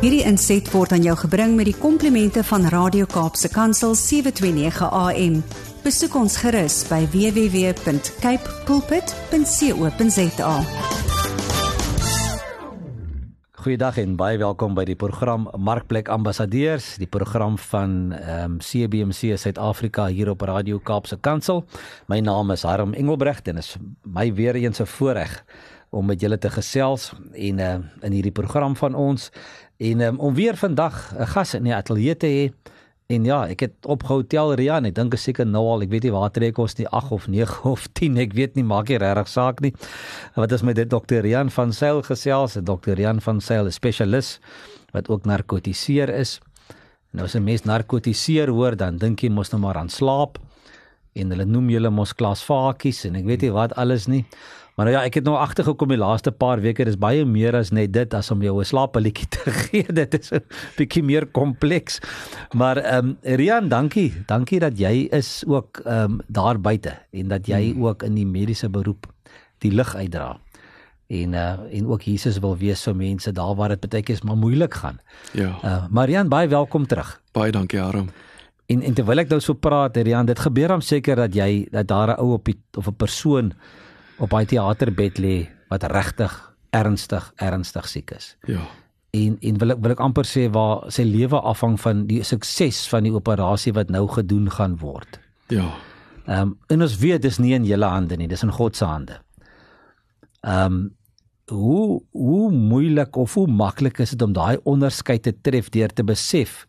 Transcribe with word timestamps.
Hierdie 0.00 0.22
inset 0.24 0.64
word 0.72 0.94
aan 0.96 1.02
jou 1.04 1.12
gebring 1.26 1.58
met 1.58 1.66
die 1.68 1.76
komplimente 1.76 2.40
van 2.48 2.62
Radio 2.72 3.04
Kaapse 3.04 3.50
Kansel 3.52 3.92
729 3.92 4.86
AM. 4.96 5.34
Besoek 5.84 6.14
ons 6.16 6.38
gerus 6.40 6.78
by 6.88 7.02
www.cape 7.12 8.54
pulpit.co.za. 8.64 10.54
Goeiedag 13.60 14.00
en 14.00 14.16
baie 14.16 14.40
welkom 14.40 14.72
by 14.72 14.86
die 14.88 14.96
program 14.96 15.44
Markplek 15.60 16.08
Ambassadeurs, 16.08 16.94
die 16.96 17.04
program 17.18 17.60
van 17.68 18.14
ehm 18.16 18.56
um, 18.56 18.58
CBC 18.64 19.36
Suid-Afrika 19.36 20.08
hier 20.08 20.32
op 20.32 20.48
Radio 20.48 20.80
Kaapse 20.80 21.20
Kansel. 21.20 21.66
My 22.08 22.24
naam 22.24 22.56
is 22.56 22.64
Harm 22.64 22.96
Engelbrecht 22.96 23.52
en 23.52 23.60
is 23.60 23.76
my 24.00 24.32
weer 24.32 24.56
eens 24.56 24.80
'n 24.80 24.88
voorreg 24.88 25.44
om 25.90 26.06
met 26.06 26.20
julle 26.20 26.38
te 26.38 26.50
gesels 26.50 27.12
en 27.32 27.58
uh, 27.58 27.74
in 28.00 28.12
hierdie 28.12 28.32
program 28.32 28.76
van 28.76 28.94
ons 28.94 29.30
en 29.80 30.00
um, 30.00 30.18
om 30.18 30.34
weer 30.34 30.56
vandag 30.56 31.12
'n 31.16 31.26
gas 31.26 31.54
in 31.54 31.64
die 31.64 31.74
ateljee 31.74 32.16
te 32.16 32.26
hê. 32.26 32.52
En 33.10 33.24
ja, 33.24 33.46
ek 33.48 33.60
het 33.60 33.86
opgehou 33.86 34.22
tel 34.22 34.54
Rian, 34.54 34.84
ek 34.84 34.94
dink 34.94 35.16
seker 35.18 35.46
nou 35.46 35.64
al, 35.66 35.82
ek 35.82 35.90
weet 35.90 36.02
nie 36.06 36.12
waar 36.14 36.30
trek 36.30 36.58
ons 36.58 36.74
die 36.78 36.86
8 36.86 37.10
of 37.10 37.26
9 37.26 37.64
of 37.72 37.88
10, 37.98 38.18
ek 38.18 38.36
weet 38.38 38.54
nie, 38.54 38.62
maak 38.62 38.88
nie 38.88 38.98
regtig 38.98 39.28
saak 39.28 39.60
nie. 39.60 39.72
Wat 40.36 40.52
is 40.52 40.62
met 40.62 40.76
dit 40.76 40.90
dokter 40.90 41.22
Rian 41.22 41.50
van 41.50 41.72
Sail 41.72 42.02
gesels, 42.02 42.54
dokter 42.54 42.94
Rian 42.94 43.20
van 43.20 43.40
Sail, 43.40 43.66
'n 43.66 43.72
spesialis 43.72 44.38
wat 44.92 45.08
ook 45.08 45.24
narkotiseer 45.24 46.08
is. 46.08 46.40
Nou 47.12 47.24
as 47.24 47.34
'n 47.34 47.44
mens 47.44 47.64
narkotiseer 47.64 48.48
hoor, 48.48 48.76
dan 48.76 48.98
dink 48.98 49.22
jy 49.22 49.30
mos 49.30 49.50
nou 49.50 49.60
maar 49.60 49.76
aan 49.76 49.88
slaap 49.88 50.38
en 51.14 51.30
hulle 51.30 51.44
noem 51.44 51.70
julle 51.70 51.90
mos 51.90 52.12
klasvakies 52.14 53.04
en 53.04 53.16
ek 53.16 53.24
weet 53.24 53.42
nie 53.42 53.50
wat 53.50 53.72
alles 53.76 54.06
nie. 54.06 54.24
Maar 54.76 54.86
nou 54.86 54.96
ja, 54.96 55.04
ek 55.04 55.18
het 55.20 55.24
nou 55.24 55.36
agtergekom 55.36 55.88
die 55.92 56.00
laaste 56.00 56.32
paar 56.32 56.60
weke, 56.60 56.84
dis 56.84 56.98
baie 57.00 57.24
meer 57.28 57.56
as 57.58 57.70
net 57.70 57.92
dit 57.92 58.14
as 58.14 58.30
om 58.30 58.42
jou 58.42 58.60
'n 58.60 58.64
slaappilletjie 58.64 59.28
te 59.28 59.50
gee. 59.62 59.84
Dit 59.92 60.14
is 60.14 60.32
'n 60.32 60.40
bietjie 60.76 61.02
meer 61.02 61.26
kompleks. 61.26 62.00
Maar 62.52 62.76
ehm 62.76 63.06
um, 63.06 63.16
Rian, 63.22 63.68
dankie. 63.68 64.12
Dankie 64.26 64.60
dat 64.60 64.78
jy 64.78 65.08
is 65.10 65.44
ook 65.46 65.82
ehm 65.84 66.04
um, 66.04 66.20
daar 66.26 66.60
buite 66.60 66.96
en 67.10 67.28
dat 67.28 67.46
jy 67.46 67.72
hmm. 67.72 67.84
ook 67.84 68.02
in 68.02 68.14
die 68.14 68.26
mediese 68.26 68.68
beroep 68.68 69.06
die 69.58 69.72
lig 69.72 69.94
uitdra. 69.94 70.40
En 71.10 71.32
uh 71.32 71.58
en 71.70 71.86
ook 71.86 72.02
Jesus 72.02 72.38
wil 72.38 72.56
wees 72.56 72.82
vir 72.82 72.96
mense 72.96 73.32
daar 73.32 73.54
waar 73.54 73.68
dit 73.68 73.88
baie 73.90 74.02
keer 74.02 74.20
maar 74.22 74.36
moeilik 74.36 74.74
gaan. 74.74 75.00
Ja. 75.32 75.58
Uh 75.64 75.84
Marian, 75.90 76.28
baie 76.28 76.48
welkom 76.48 76.86
terug. 76.86 77.20
Baie 77.32 77.52
dankie, 77.52 77.80
Aram. 77.80 78.08
En 78.66 78.82
en 78.82 78.94
terwyl 78.94 79.18
ek 79.18 79.28
nou 79.28 79.40
so 79.40 79.54
praat, 79.54 79.96
Rian, 79.96 80.26
dit 80.26 80.38
gebeur 80.38 80.70
hom 80.70 80.80
seker 80.80 81.16
dat 81.16 81.34
jy 81.34 81.66
dat 81.70 81.88
daar 81.88 82.14
'n 82.14 82.20
ou 82.20 82.32
op 82.32 82.44
die, 82.44 82.58
of 82.78 82.86
'n 82.86 82.96
persoon 82.96 83.52
op 84.20 84.34
hy 84.36 84.44
teaterbed 84.44 85.18
lê 85.22 85.48
wat 85.70 85.84
regtig 85.90 86.34
ernstig 86.76 87.32
ernstig 87.42 87.88
siek 87.88 88.10
is. 88.16 88.34
Ja. 88.46 88.60
En 89.16 89.38
en 89.42 89.58
wil 89.58 89.74
ek 89.74 89.80
wil 89.82 89.94
ek 89.96 90.00
amper 90.04 90.24
sê 90.28 90.46
waar 90.54 90.84
sy 90.92 91.02
lewe 91.08 91.40
afhang 91.40 91.78
van 91.80 92.04
die 92.06 92.22
sukses 92.22 92.84
van 92.92 93.02
die 93.08 93.14
operasie 93.16 93.72
wat 93.74 93.90
nou 93.90 94.04
gedoen 94.08 94.50
gaan 94.50 94.76
word. 94.82 95.18
Ja. 95.50 95.66
Ehm 96.26 96.40
um, 96.52 96.56
en 96.68 96.82
ons 96.86 96.98
weet 97.00 97.22
dis 97.22 97.38
nie 97.42 97.54
in 97.56 97.64
julle 97.66 97.86
hande 97.90 98.16
nie, 98.16 98.28
dis 98.28 98.42
in 98.46 98.52
God 98.54 98.76
se 98.76 98.84
hande. 98.86 99.18
Ehm 100.46 100.64
um, 100.72 100.80
hoe 101.50 102.02
hoe 102.12 102.50
moeilik 102.54 103.16
of 103.16 103.34
hoe 103.34 103.46
maklik 103.50 103.98
is 103.98 104.10
dit 104.14 104.22
om 104.22 104.32
daai 104.32 104.58
onderskeid 104.70 105.22
te 105.26 105.32
tref 105.42 105.70
deur 105.74 105.88
te 105.90 106.04
besef 106.06 106.66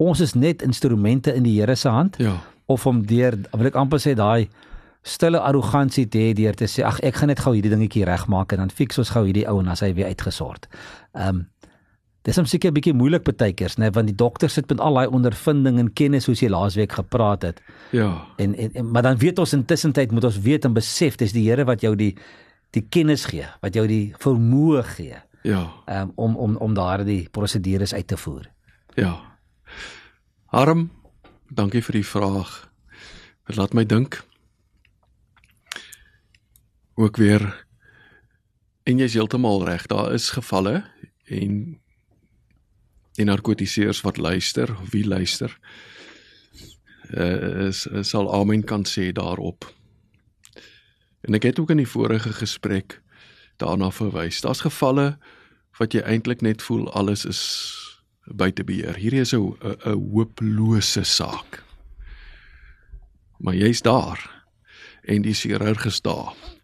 ons 0.00 0.20
is 0.24 0.32
net 0.34 0.62
instrumente 0.64 1.34
in 1.36 1.44
die 1.44 1.58
Here 1.60 1.76
se 1.76 1.88
hand 1.88 2.16
Ja. 2.18 2.38
of 2.66 2.86
om 2.86 3.02
deur 3.06 3.36
wil 3.52 3.66
ek 3.66 3.76
amper 3.76 3.98
sê 4.00 4.14
daai 4.16 4.48
stille 5.06 5.38
arrogansie 5.40 6.06
te 6.10 6.18
hê 6.18 6.32
deur 6.34 6.56
te 6.58 6.66
sê 6.70 6.82
ag 6.86 6.98
ek 7.06 7.20
gaan 7.20 7.30
net 7.30 7.42
gou 7.44 7.52
hierdie 7.54 7.70
dingetjie 7.70 8.06
regmaak 8.08 8.52
en 8.52 8.64
dan 8.64 8.72
fix 8.74 8.98
ons 8.98 9.12
gou 9.14 9.22
hierdie 9.28 9.46
ou 9.50 9.60
en 9.62 9.68
as 9.70 9.84
hy 9.84 9.92
weer 9.94 10.10
uitgesort. 10.10 10.66
Ehm 11.14 11.28
um, 11.28 11.44
dis 12.26 12.34
hom 12.40 12.46
seker 12.50 12.72
'n 12.72 12.74
bietjie 12.74 12.92
moeilik 12.94 13.22
partykeers, 13.22 13.76
né, 13.78 13.92
want 13.94 14.08
die 14.08 14.16
dokter 14.16 14.50
sit 14.50 14.66
met 14.68 14.80
al 14.80 14.94
daai 14.98 15.06
ondervinding 15.06 15.78
en 15.78 15.92
kennis 15.92 16.24
soos 16.24 16.40
jy 16.42 16.48
laasweek 16.50 16.92
gepraat 16.92 17.42
het. 17.42 17.60
Ja. 17.92 18.26
En, 18.36 18.54
en, 18.54 18.72
en 18.74 18.90
maar 18.90 19.02
dan 19.02 19.16
weet 19.16 19.38
ons 19.38 19.52
intussen 19.52 19.92
tyd 19.92 20.10
moet 20.10 20.24
ons 20.24 20.40
weet 20.40 20.64
en 20.64 20.74
besef 20.74 21.16
dis 21.16 21.32
die 21.32 21.48
Here 21.48 21.64
wat 21.64 21.80
jou 21.80 21.94
die 21.94 22.16
die 22.72 22.82
kennis 22.82 23.24
gee, 23.30 23.46
wat 23.62 23.74
jou 23.74 23.86
die 23.86 24.12
vermoë 24.18 24.82
gee 24.96 25.22
Ja. 25.44 25.70
um, 25.86 26.12
om 26.16 26.36
om 26.36 26.56
om 26.56 26.74
daardie 26.74 27.28
prosedures 27.30 27.94
uit 27.94 28.06
te 28.06 28.16
voer. 28.16 28.50
Ja. 28.96 29.20
Harm, 30.46 30.90
dankie 31.54 31.82
vir 31.82 31.92
die 31.92 32.06
vraag. 32.06 32.68
Dit 33.46 33.56
laat 33.56 33.72
my 33.74 33.84
dink. 33.84 34.25
Ook 36.96 37.16
weer 37.16 37.66
en 38.82 38.98
jy's 38.98 39.12
heeltemal 39.12 39.66
reg, 39.66 39.84
daar 39.86 40.14
is 40.16 40.30
gevalle 40.32 40.84
en 41.28 41.80
en 43.16 43.28
narkotiseers 43.28 44.00
wat 44.00 44.16
luister, 44.16 44.72
wie 44.90 45.06
luister. 45.08 45.58
Uh, 47.10 47.66
is, 47.66 47.86
is 47.86 48.08
sal 48.08 48.32
amen 48.34 48.64
kan 48.64 48.84
sê 48.88 49.10
daarop. 49.12 49.68
En 51.20 51.36
ek 51.36 51.48
het 51.48 51.60
ook 51.60 51.72
in 51.72 51.80
die 51.80 51.88
vorige 51.88 52.32
gesprek 52.32 53.00
daarna 53.60 53.90
verwys. 53.92 54.40
Daar's 54.40 54.64
gevalle 54.64 55.18
wat 55.76 55.92
jy 55.92 56.00
eintlik 56.00 56.40
net 56.40 56.64
voel 56.64 56.88
alles 56.96 57.24
is 57.28 57.42
buite 58.24 58.64
beheer. 58.64 58.96
Hierdie 58.96 59.20
is 59.20 59.36
'n 59.36 59.56
'n 59.84 60.00
hopelose 60.12 61.04
saak. 61.04 61.62
Maar 63.38 63.54
jy's 63.54 63.82
daar 63.82 64.44
en 65.04 65.22
die 65.22 65.34
chirurg 65.34 65.84
is 65.84 66.00
daar. 66.00 66.55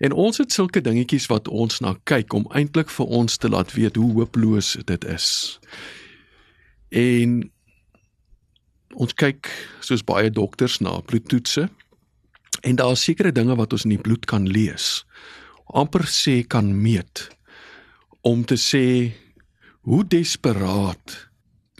En 0.00 0.12
ons 0.16 0.38
het 0.40 0.52
sulke 0.52 0.80
dingetjies 0.80 1.26
wat 1.28 1.48
ons 1.48 1.82
na 1.84 1.92
kyk 2.08 2.32
om 2.32 2.46
eintlik 2.56 2.88
vir 2.88 3.10
ons 3.20 3.36
te 3.36 3.48
laat 3.52 3.74
weet 3.76 3.98
hoe 4.00 4.12
hopeloos 4.16 4.78
dit 4.88 5.04
is. 5.04 5.26
En 6.88 7.42
ons 8.96 9.12
kyk 9.14 9.50
soos 9.84 10.04
baie 10.04 10.32
dokters 10.32 10.78
na 10.80 10.96
bloedtoetse 11.04 11.68
en 12.60 12.80
daar 12.80 12.96
is 12.96 13.04
sekere 13.04 13.32
dinge 13.32 13.54
wat 13.60 13.76
ons 13.76 13.84
in 13.84 13.94
die 13.94 14.02
bloed 14.02 14.24
kan 14.26 14.48
lees. 14.48 15.04
amper 15.70 16.02
sê 16.10 16.42
kan 16.42 16.72
meet 16.82 17.28
om 18.26 18.44
te 18.44 18.56
sê 18.58 19.12
hoe 19.86 20.02
desperaat 20.04 21.28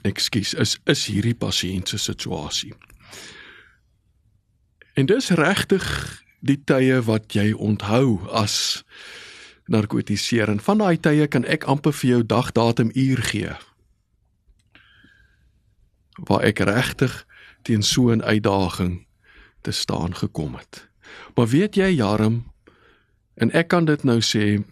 ekskuus 0.06 0.54
is 0.54 0.76
is 0.86 1.06
hierdie 1.10 1.34
pasiënt 1.34 1.88
se 1.88 1.98
situasie. 1.98 2.72
En 4.94 5.06
dis 5.06 5.30
regtig 5.30 5.84
die 6.40 6.58
tye 6.64 7.00
wat 7.04 7.32
jy 7.36 7.52
onthou 7.52 8.20
as 8.32 8.84
narkotiseer 9.70 10.50
en 10.50 10.60
van 10.60 10.80
daai 10.82 10.96
tye 10.98 11.28
kan 11.30 11.44
ek 11.44 11.66
amper 11.70 11.94
vir 11.94 12.10
jou 12.10 12.22
dag 12.26 12.52
datum 12.56 12.90
uur 12.94 13.22
gee 13.30 13.56
waar 16.20 16.42
ek 16.44 16.64
regtig 16.68 17.24
teen 17.62 17.82
so 17.82 18.10
'n 18.12 18.22
uitdaging 18.22 19.06
te 19.60 19.70
staan 19.70 20.16
gekom 20.16 20.54
het. 20.54 20.88
Maar 21.34 21.48
weet 21.48 21.74
jy 21.74 21.88
Jarm 21.94 22.52
en 23.34 23.52
ek 23.52 23.68
kan 23.68 23.84
dit 23.84 24.02
nou 24.04 24.20
sê 24.20 24.62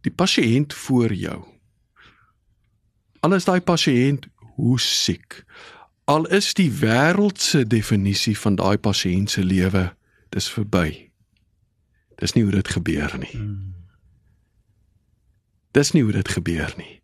die 0.00 0.12
pasiënt 0.12 0.74
voor 0.74 1.12
jou. 1.12 1.44
Al 3.20 3.34
is 3.34 3.44
daai 3.44 3.60
pasiënt 3.60 4.26
hoe 4.36 4.80
siek. 4.80 5.44
Al 6.04 6.26
is 6.26 6.54
die 6.54 6.70
wêreldse 6.70 7.66
definisie 7.66 8.38
van 8.38 8.54
daai 8.54 8.78
pasiënt 8.78 9.30
se 9.30 9.44
lewe 9.44 9.94
dis 10.32 10.48
verby. 10.50 11.10
Dis 12.20 12.34
nie 12.36 12.44
hoe 12.46 12.54
dit 12.54 12.68
gebeur 12.68 13.14
nie. 13.18 13.36
Dis 15.72 15.92
nie 15.92 16.02
hoe 16.04 16.12
dit 16.12 16.28
gebeur 16.28 16.74
nie. 16.76 17.00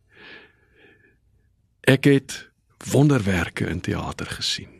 Ek 1.88 2.04
het 2.04 2.48
wonderwerke 2.92 3.66
in 3.66 3.80
teater 3.80 4.28
gesien. 4.38 4.74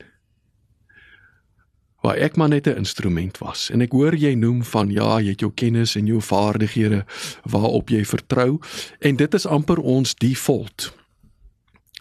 Waar 2.05 2.17
ek 2.17 2.37
maar 2.37 2.49
net 2.49 2.67
'n 2.67 2.77
instrument 2.77 3.39
was 3.39 3.71
en 3.71 3.81
ek 3.81 3.93
hoor 3.93 4.15
jy 4.15 4.35
noem 4.35 4.65
van 4.65 4.91
ja, 4.91 5.19
jy 5.21 5.31
het 5.31 5.41
jou 5.41 5.53
kennis 5.55 5.97
en 5.97 6.07
jou 6.07 6.21
vaardighede 6.21 7.05
waarop 7.43 7.89
jy 7.89 8.05
vertrou 8.05 8.61
en 9.01 9.17
dit 9.17 9.35
is 9.35 9.47
amper 9.47 9.79
ons 9.79 10.15
default. 10.15 10.95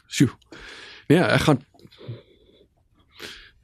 Sjoe. 0.07 0.29
Nee, 1.07 1.19
ek 1.19 1.41
gaan 1.41 1.65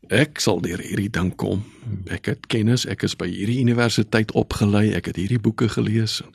ek 0.09 0.39
sal 0.39 0.61
deur 0.61 0.81
hierdie 0.81 1.09
ding 1.09 1.35
kom. 1.35 1.63
Ek 2.11 2.25
het 2.25 2.47
kennis, 2.47 2.85
ek 2.85 3.03
is 3.03 3.15
by 3.15 3.27
hierdie 3.27 3.59
universiteit 3.63 4.31
opgelei, 4.31 4.93
ek 4.93 5.11
het 5.11 5.19
hierdie 5.21 5.41
boeke 5.41 5.69
gelees 5.69 6.21
en 6.23 6.33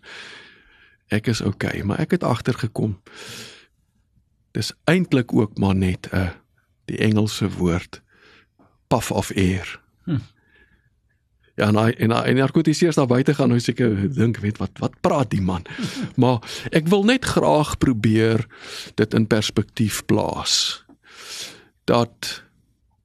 ek 1.09 1.29
is 1.33 1.41
oukei, 1.41 1.81
okay, 1.81 1.87
maar 1.89 2.01
ek 2.05 2.19
het 2.19 2.25
agtergekom 2.25 2.99
dis 4.53 4.73
eintlik 4.85 5.33
ook 5.33 5.59
maar 5.59 5.75
net 5.75 6.09
'n 6.13 6.33
die 6.85 6.99
Engelse 6.99 7.49
woord 7.49 8.03
puff 8.89 9.11
of 9.11 9.31
air. 9.37 9.81
Hm. 10.05 10.19
Ja, 11.55 11.67
en 11.67 11.77
hy, 11.77 11.91
en 11.91 12.13
en 12.13 12.37
narkotiseers 12.37 12.95
daar 12.95 13.07
buite 13.07 13.35
gaan 13.35 13.49
nou 13.49 13.61
seker 13.61 14.15
dink 14.15 14.39
weet 14.39 14.59
wat 14.59 14.79
wat 14.79 15.01
praat 15.01 15.31
die 15.31 15.43
man. 15.43 15.67
maar 16.23 16.39
ek 16.71 16.89
wil 16.89 17.05
net 17.05 17.25
graag 17.25 17.79
probeer 17.79 18.47
dit 18.95 19.15
in 19.15 19.27
perspektief 19.27 20.05
plaas. 20.07 20.85
Dat 21.85 22.48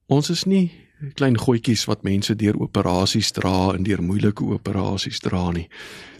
ons 0.06 0.30
is 0.30 0.44
nie 0.44 0.70
klein 1.14 1.38
goetjies 1.38 1.84
wat 1.84 2.02
mense 2.02 2.34
deur 2.34 2.56
operasies 2.60 3.32
dra 3.32 3.74
en 3.74 3.82
deur 3.84 4.02
moeilike 4.02 4.44
operasies 4.44 5.20
dra 5.20 5.50
nie. 5.52 5.68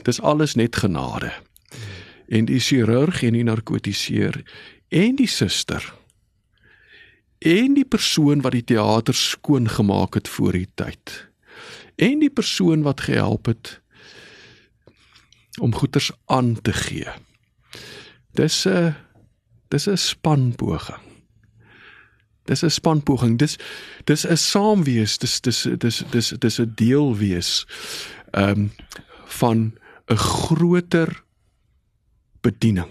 Dis 0.04 0.20
alles 0.20 0.54
net 0.54 0.76
genade. 0.76 1.32
en 2.28 2.48
die 2.48 2.60
chirurg 2.60 3.22
en 3.22 3.36
die 3.36 3.44
narkotiseer 3.44 4.40
en 4.88 5.16
die 5.18 5.28
suster 5.28 5.84
en 7.44 7.76
die 7.76 7.84
persoon 7.84 8.40
wat 8.44 8.56
die 8.56 8.64
teater 8.72 9.16
skoon 9.16 9.68
gemaak 9.68 10.16
het 10.16 10.30
voor 10.32 10.56
die 10.56 10.68
tyd 10.80 11.14
en 12.00 12.22
die 12.24 12.32
persoon 12.32 12.84
wat 12.86 13.04
gehelp 13.04 13.50
het 13.52 13.78
om 15.62 15.74
goeders 15.74 16.10
aan 16.26 16.56
te 16.66 16.72
gee. 16.72 17.10
Dis 18.34 18.66
'n 18.66 18.94
dis 19.68 19.86
'n 19.88 19.96
spanpoging. 19.96 21.13
Dis 22.44 22.62
'n 22.62 22.70
spanpoging. 22.70 23.38
Dis 23.38 23.56
dis 24.04 24.26
'n 24.26 24.36
saamwees. 24.36 25.18
Dis 25.18 25.40
dis 25.40 25.68
dis 25.78 26.02
dis 26.10 26.28
dis 26.38 26.60
'n 26.60 26.72
deel 26.74 27.16
wees 27.16 27.66
ehm 28.30 28.50
um, 28.50 28.72
van 29.24 29.74
'n 30.06 30.16
groter 30.16 31.22
bediening. 32.40 32.88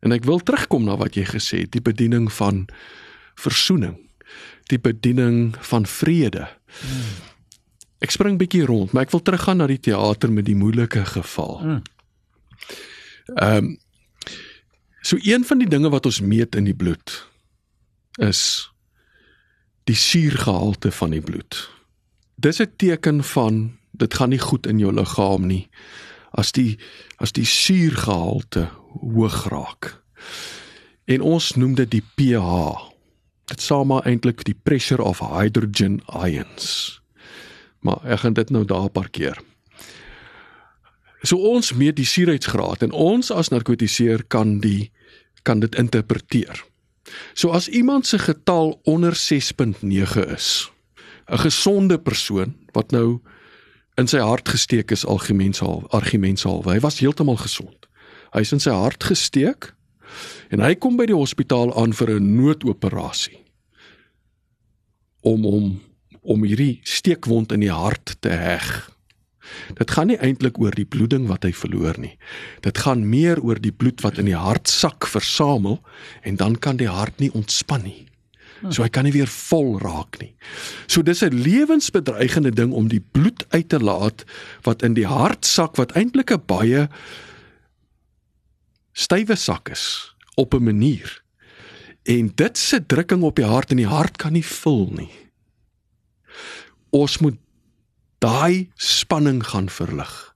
En 0.00 0.12
ek 0.12 0.24
wil 0.24 0.38
terugkom 0.38 0.84
na 0.84 0.96
wat 0.96 1.14
jy 1.14 1.24
gesê 1.24 1.58
het, 1.66 1.72
die 1.72 1.82
bediening 1.82 2.32
van 2.32 2.68
versoening, 3.34 3.98
die 4.70 4.78
bediening 4.78 5.56
van 5.60 5.86
vrede. 5.86 6.48
Hmm. 6.80 7.26
Ek 7.98 8.10
spring 8.10 8.38
bietjie 8.38 8.64
rond, 8.64 8.92
maar 8.92 9.02
ek 9.02 9.10
wil 9.10 9.22
teruggaan 9.22 9.56
na 9.56 9.66
die 9.66 9.80
teater 9.80 10.32
met 10.32 10.46
die 10.46 10.56
moeilike 10.56 11.04
geval. 11.04 11.58
Hmm. 11.60 11.82
Ehm 13.34 13.64
um, 13.64 13.76
so 15.00 15.16
een 15.22 15.44
van 15.44 15.58
die 15.58 15.68
dinge 15.68 15.88
wat 15.88 16.06
ons 16.06 16.20
meet 16.20 16.54
in 16.54 16.64
die 16.64 16.74
bloed 16.74 17.27
is 18.18 18.70
die 19.88 19.96
suurgehalte 19.96 20.90
van 20.92 21.14
die 21.16 21.22
bloed. 21.24 21.70
Dis 22.36 22.60
'n 22.60 22.72
teken 22.76 23.24
van 23.24 23.78
dit 23.90 24.14
gaan 24.14 24.28
nie 24.28 24.38
goed 24.38 24.66
in 24.66 24.78
jou 24.78 24.92
liggaam 24.92 25.46
nie 25.46 25.68
as 26.30 26.52
die 26.52 26.78
as 27.16 27.32
die 27.32 27.46
suurgehalte 27.46 28.68
hoog 29.00 29.48
raak. 29.48 30.02
En 31.04 31.20
ons 31.20 31.54
noem 31.56 31.74
dit 31.74 31.90
die 31.90 32.04
pH. 32.14 32.46
Dit 33.48 33.62
sê 33.64 33.84
maar 33.84 34.06
eintlik 34.06 34.44
die 34.44 34.58
pressure 34.62 35.02
of 35.02 35.18
hydrogen 35.18 36.02
ions. 36.24 37.00
Maar 37.80 38.04
ek 38.04 38.20
gaan 38.20 38.36
dit 38.36 38.50
nou 38.50 38.64
daar 38.64 38.90
parkeer. 38.90 39.38
So 41.22 41.36
ons 41.36 41.72
meet 41.72 41.96
die 41.96 42.06
suurheidsgraad 42.06 42.82
en 42.82 42.92
ons 42.92 43.30
as 43.34 43.50
narkotiseer 43.50 44.22
kan 44.28 44.58
die 44.60 44.90
kan 45.42 45.60
dit 45.60 45.74
interpreteer. 45.74 46.67
So 47.34 47.50
as 47.50 47.68
iemand 47.68 48.06
se 48.06 48.18
getal 48.18 48.80
onder 48.84 49.14
6.9 49.16 50.34
is, 50.34 50.70
'n 51.26 51.38
gesonde 51.38 51.98
persoon 51.98 52.56
wat 52.72 52.90
nou 52.90 53.20
in 53.94 54.06
sy 54.06 54.18
hart 54.18 54.48
gesteek 54.48 54.90
is 54.90 55.06
algemeensaal 55.06 55.84
argumentsaal, 55.90 56.62
hy 56.62 56.78
was 56.80 56.98
heeltemal 56.98 57.36
gesond. 57.36 57.86
Hy 58.30 58.40
is 58.40 58.52
in 58.52 58.60
sy 58.60 58.70
hart 58.70 59.04
gesteek 59.04 59.74
en 60.48 60.60
hy 60.60 60.74
kom 60.74 60.96
by 60.96 61.06
die 61.06 61.16
hospitaal 61.16 61.74
aan 61.76 61.92
vir 61.92 62.10
'n 62.16 62.36
noodoperasie 62.36 63.44
om 65.20 65.44
hom 65.44 65.80
om 66.22 66.44
hierdie 66.44 66.80
steekwond 66.82 67.52
in 67.52 67.60
die 67.60 67.72
hart 67.72 68.16
te 68.20 68.28
heg. 68.28 68.90
Dit 69.78 69.92
gaan 69.94 70.10
nie 70.10 70.18
eintlik 70.18 70.58
oor 70.60 70.74
die 70.74 70.86
bloeding 70.88 71.28
wat 71.28 71.44
hy 71.46 71.52
verloor 71.56 71.98
nie. 72.00 72.14
Dit 72.64 72.80
gaan 72.84 73.06
meer 73.08 73.40
oor 73.44 73.60
die 73.60 73.72
bloed 73.72 74.02
wat 74.04 74.18
in 74.18 74.28
die 74.30 74.38
hartsak 74.38 75.06
versamel 75.08 75.80
en 76.22 76.38
dan 76.40 76.56
kan 76.56 76.80
die 76.80 76.90
hart 76.90 77.20
nie 77.22 77.30
ontspan 77.36 77.84
nie. 77.86 78.04
So 78.74 78.82
hy 78.82 78.88
kan 78.90 79.06
nie 79.06 79.14
weer 79.14 79.30
vol 79.30 79.76
raak 79.78 80.18
nie. 80.18 80.34
So 80.88 81.02
dis 81.02 81.22
'n 81.22 81.30
lewensbedreigende 81.30 82.50
ding 82.50 82.72
om 82.72 82.88
die 82.88 83.00
bloed 83.00 83.46
uit 83.54 83.68
te 83.68 83.78
laat 83.78 84.24
wat 84.62 84.82
in 84.82 84.94
die 84.94 85.06
hartsak 85.06 85.76
wat 85.76 85.92
eintlik 85.92 86.32
'n 86.32 86.42
baie 86.46 86.88
stywe 88.92 89.36
sak 89.36 89.70
is 89.70 90.14
op 90.34 90.54
'n 90.54 90.64
manier. 90.64 91.22
En 92.02 92.32
dit 92.34 92.58
se 92.58 92.86
drukking 92.86 93.22
op 93.22 93.36
die 93.36 93.44
hart 93.44 93.70
en 93.70 93.76
die 93.76 93.86
hart 93.86 94.16
kan 94.16 94.32
nie 94.32 94.44
vul 94.44 94.90
nie 94.90 95.28
ons 96.90 97.18
moet 97.18 97.36
daai 98.18 98.70
spanning 98.74 99.42
gaan 99.46 99.68
verlig. 99.70 100.34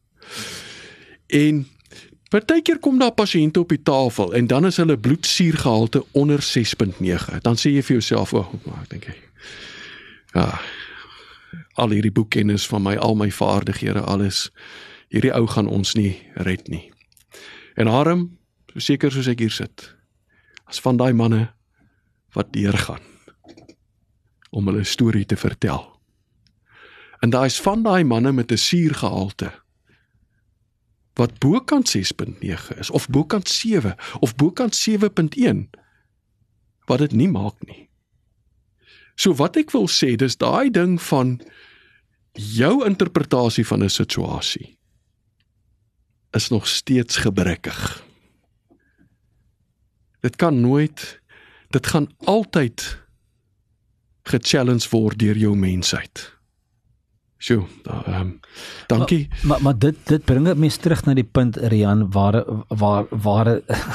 En 1.27 1.67
partykeer 2.29 2.79
kom 2.79 2.99
daar 2.99 3.15
pasiënte 3.15 3.61
op 3.61 3.69
die 3.69 3.83
tafel 3.83 4.35
en 4.35 4.47
dan 4.47 4.67
is 4.67 4.77
hulle 4.77 4.99
bloedsuurgehalte 4.99 6.05
onder 6.11 6.43
6.9. 6.43 7.41
Dan 7.41 7.57
sê 7.57 7.73
jy 7.73 7.83
vir 7.83 7.97
jouself, 7.99 8.33
"O, 8.33 8.39
oh, 8.39 8.81
ek 8.83 8.89
dink 8.89 9.05
hy. 9.05 9.17
Ja. 10.35 10.61
Al 11.75 11.91
hierdie 11.91 12.13
boekkennis 12.13 12.67
van 12.67 12.83
my, 12.83 12.97
al 12.97 13.15
my 13.15 13.31
vaardighede, 13.31 14.01
alles 14.01 14.51
hierdie 15.09 15.35
ou 15.35 15.47
gaan 15.47 15.67
ons 15.67 15.95
nie 15.95 16.23
red 16.35 16.69
nie." 16.69 16.93
En 17.75 17.87
Harm, 17.87 18.39
so 18.73 18.79
seker 18.79 19.13
soos 19.13 19.27
ek 19.27 19.39
hier 19.39 19.51
sit, 19.51 19.95
as 20.65 20.81
van 20.81 20.97
daai 20.97 21.13
manne 21.13 21.53
wat 22.33 22.53
deurgaan 22.53 23.01
om 24.51 24.67
hulle 24.67 24.85
storie 24.85 25.25
te 25.25 25.37
vertel. 25.37 25.92
En 27.23 27.31
daai's 27.31 27.61
van 27.63 27.83
daai 27.87 28.05
manne 28.05 28.33
met 28.33 28.51
'n 28.53 28.57
suurgehalte 28.59 29.53
wat 31.13 31.39
bokant 31.39 31.89
6.9 31.89 32.79
is 32.79 32.91
of 32.91 33.09
bokant 33.09 33.49
7 33.49 33.97
of 34.19 34.35
bokant 34.35 34.75
7.1 34.75 35.71
wat 36.85 36.99
dit 36.99 37.13
nie 37.13 37.29
maak 37.29 37.55
nie. 37.67 37.89
So 39.15 39.35
wat 39.35 39.57
ek 39.57 39.71
wil 39.71 39.89
sê, 39.89 40.17
dis 40.17 40.37
daai 40.37 40.71
ding 40.71 40.97
van 41.03 41.41
jou 42.33 42.85
interpretasie 42.87 43.67
van 43.67 43.85
'n 43.85 43.91
situasie 43.91 44.79
is 46.31 46.49
nog 46.49 46.67
steeds 46.67 47.17
gebrekkig. 47.17 48.05
Dit 50.21 50.37
kan 50.37 50.61
nooit 50.61 51.21
dit 51.69 51.87
gaan 51.87 52.09
altyd 52.19 52.99
ge-challenge 54.23 54.89
word 54.91 55.19
deur 55.19 55.37
jou 55.37 55.57
mensheid. 55.57 56.42
Sjoe, 57.43 57.65
ehm 57.83 58.21
um, 58.21 58.41
dankie. 58.87 59.27
Maar 59.29 59.49
maar, 59.49 59.63
maar 59.63 59.79
dit 59.79 59.97
dit 60.07 60.25
bring 60.25 60.45
dit 60.47 60.59
mes 60.59 60.77
terug 60.77 61.01
na 61.05 61.15
die 61.19 61.27
punt 61.27 61.57
Rian 61.57 62.05
waar 62.15 62.45
waar 62.69 63.07
waar 63.11 63.49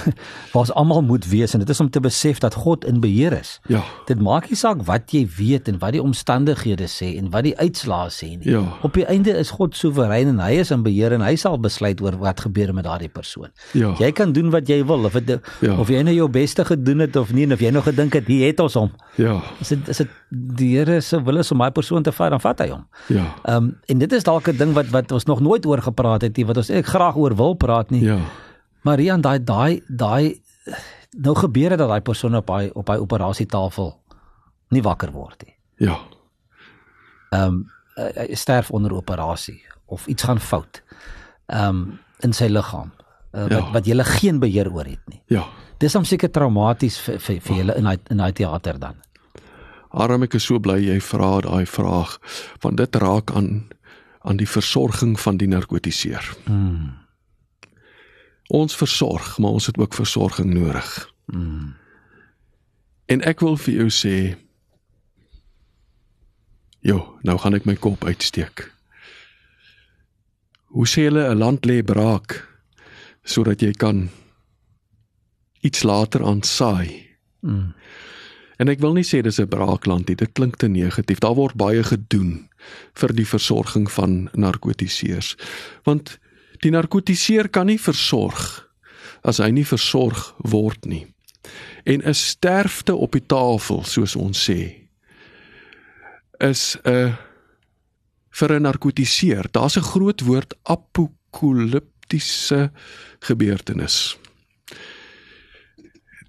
waar's 0.53 0.71
almal 0.71 1.01
moet 1.01 1.27
wees 1.31 1.53
en 1.53 1.63
dit 1.63 1.69
is 1.69 1.79
om 1.79 1.89
te 1.89 2.01
besef 2.03 2.41
dat 2.43 2.53
God 2.53 2.85
in 2.85 2.99
beheer 2.99 3.31
is. 3.39 3.59
Ja. 3.71 3.85
Dit 4.05 4.19
maak 4.19 4.49
nie 4.49 4.59
saak 4.59 4.81
wat 4.89 5.15
jy 5.15 5.23
weet 5.37 5.71
en 5.71 5.79
wat 5.79 5.95
die 5.95 6.03
omstandighede 6.03 6.89
sê 6.91 7.13
en 7.21 7.29
wat 7.31 7.47
die 7.47 7.55
uitslae 7.55 8.11
sê 8.11 8.33
nie. 8.33 8.51
Ja. 8.51 8.65
Op 8.83 8.99
die 8.99 9.05
einde 9.07 9.37
is 9.39 9.53
God 9.55 9.79
soewerein 9.79 10.33
en 10.33 10.43
hy 10.43 10.59
is 10.65 10.73
in 10.75 10.83
beheer 10.83 11.15
en 11.15 11.23
hy 11.23 11.37
sal 11.39 11.55
besluit 11.55 12.03
oor 12.03 12.19
wat 12.19 12.43
gebeur 12.49 12.75
met 12.75 12.83
daardie 12.89 13.11
persoon. 13.13 13.55
Ja. 13.71 13.93
Jy 13.95 14.11
kan 14.11 14.35
doen 14.35 14.51
wat 14.51 14.67
jy 14.67 14.81
wil 14.83 15.07
of 15.07 15.15
dit 15.15 15.39
ja. 15.63 15.79
of 15.79 15.87
jy 15.87 16.03
nou 16.03 16.17
jou 16.17 16.27
beste 16.27 16.67
gedoen 16.67 17.07
het 17.07 17.15
of 17.15 17.31
nie 17.31 17.47
en 17.47 17.55
of 17.55 17.63
jy 17.63 17.71
nog 17.71 17.87
gedink 17.87 18.19
het 18.19 18.27
hier 18.27 18.51
het 18.51 18.59
ons 18.59 18.75
hom. 18.75 18.91
Ja. 19.15 19.39
Is 19.63 19.71
dit 19.71 19.95
is 19.95 20.03
dit 20.03 20.15
die 20.29 20.73
Here 20.75 20.99
se 21.01 21.23
wil 21.23 21.39
is 21.39 21.51
om 21.55 21.61
my 21.63 21.71
persoon 21.71 22.03
te 22.03 22.11
vat 22.11 22.35
dan 22.35 22.43
vat 22.43 22.59
hy 22.59 22.71
hom. 22.75 22.83
Ja. 23.07 23.23
Ehm 23.43 23.55
um, 23.55 23.77
en 23.85 23.97
dit 23.97 24.11
is 24.11 24.23
dalk 24.23 24.47
'n 24.47 24.57
ding 24.57 24.73
wat 24.73 24.89
wat 24.89 25.11
ons 25.11 25.25
nog 25.25 25.39
nooit 25.39 25.65
oor 25.65 25.81
gepraat 25.81 26.21
het 26.21 26.37
nie, 26.37 26.45
wat 26.45 26.57
ons 26.57 26.69
ek 26.69 26.85
graag 26.85 27.15
oor 27.15 27.35
wil 27.35 27.53
praat 27.53 27.89
nie. 27.89 28.03
Ja. 28.03 28.19
Marian 28.81 29.21
daai 29.21 29.43
daai 29.43 29.83
daai 29.87 30.41
nou 31.11 31.35
gebeur 31.35 31.69
dit 31.69 31.77
dat 31.77 31.89
daai 31.89 32.01
persoon 32.01 32.35
op 32.35 32.49
hy 32.49 32.69
op 32.73 32.87
hy 32.87 32.97
operasietafel 32.97 33.95
nie 34.69 34.81
wakker 34.81 35.11
word 35.11 35.43
nie. 35.45 35.55
Ja. 35.77 35.99
Ehm 37.31 37.43
um, 37.43 37.71
hy 37.95 38.35
sterf 38.35 38.71
onder 38.71 38.93
operasie 38.93 39.61
of 39.85 40.07
iets 40.07 40.23
gaan 40.23 40.39
fout. 40.39 40.83
Ehm 41.45 41.69
um, 41.69 41.99
in 42.19 42.33
sy 42.33 42.47
liggaam 42.49 42.91
uh, 43.31 43.41
wat 43.41 43.51
ja. 43.51 43.71
wat 43.71 43.85
jy 43.85 44.03
geen 44.03 44.39
beheer 44.39 44.71
oor 44.73 44.85
het 44.85 45.03
nie. 45.05 45.21
Ja. 45.27 45.45
Dis 45.77 45.93
hom 45.93 46.05
seker 46.05 46.31
traumaties 46.33 46.97
vir 46.99 47.19
vir, 47.19 47.41
vir 47.41 47.59
julle 47.61 47.75
in 47.77 47.83
daai 47.83 47.97
in 48.09 48.17
daai 48.17 48.31
teater 48.33 48.79
dan. 48.79 48.95
Arm 49.89 50.23
ek 50.23 50.33
is 50.33 50.43
so 50.43 50.59
bly 50.59 50.79
jy 50.83 50.99
vra 51.01 51.41
daai 51.41 51.65
vraag 51.65 52.17
want 52.61 52.77
dit 52.77 52.95
raak 52.95 53.31
aan 53.31 53.67
aan 54.27 54.37
die 54.37 54.49
versorging 54.49 55.19
van 55.19 55.37
die 55.37 55.47
narkotiseer. 55.47 56.25
Mm. 56.51 56.97
Ons 58.47 58.75
versorg, 58.75 59.37
maar 59.39 59.55
ons 59.55 59.65
het 59.65 59.77
ook 59.77 59.93
versorging 59.95 60.51
nodig. 60.53 60.89
Mm. 61.31 61.75
En 63.07 63.23
ek 63.23 63.39
wil 63.39 63.55
vir 63.57 63.73
jou 63.83 63.87
sê 63.93 64.17
Jo, 66.87 67.17
nou 67.25 67.35
gaan 67.41 67.55
ek 67.57 67.65
my 67.67 67.75
kop 67.75 68.05
uitsteek. 68.05 68.67
Hoe 70.71 70.87
sê 70.87 71.07
hulle 71.07 71.23
'n 71.27 71.39
land 71.39 71.65
lê 71.65 71.81
braak 71.83 72.43
sodat 73.23 73.61
jy 73.61 73.71
kan 73.71 74.09
iets 75.61 75.83
later 75.83 76.23
aansaai? 76.23 77.07
Mm. 77.41 77.73
En 78.57 78.69
ek 78.69 78.81
wil 78.81 78.95
nie 78.97 79.05
sê 79.05 79.21
dis 79.21 79.39
'n 79.39 79.47
braakland 79.47 80.07
nie, 80.07 80.15
dit 80.15 80.31
klink 80.33 80.57
te 80.57 80.67
negatief. 80.67 81.19
Daar 81.19 81.35
word 81.35 81.55
baie 81.55 81.83
gedoen 81.83 82.49
vir 82.93 83.13
die 83.13 83.25
versorging 83.25 83.91
van 83.91 84.29
narkotiseers. 84.33 85.35
Want 85.83 86.17
die 86.61 86.71
narkotiseer 86.71 87.49
kan 87.49 87.65
nie 87.65 87.79
versorg 87.79 88.69
as 89.23 89.37
hy 89.37 89.49
nie 89.49 89.65
versorg 89.65 90.33
word 90.37 90.85
nie. 90.85 91.05
En 91.85 92.01
'n 92.01 92.13
sterfte 92.13 92.95
op 92.95 93.11
die 93.11 93.25
tafel, 93.25 93.83
soos 93.83 94.15
ons 94.15 94.49
sê, 94.49 94.89
is 96.39 96.77
'n 96.85 97.17
vir 98.29 98.53
'n 98.53 98.61
narkotiseer. 98.61 99.45
Daar's 99.51 99.77
'n 99.77 99.81
groot 99.81 100.21
woord 100.21 100.53
apokalip 100.63 101.87
apokaliptiese 102.07 102.71
gebeurtenis. 103.19 104.17